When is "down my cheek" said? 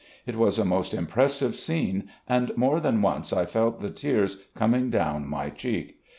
4.89-5.99